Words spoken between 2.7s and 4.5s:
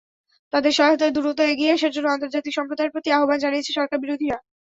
প্রতি আহ্বান জানিয়েছে সরকারবিরোধীরা।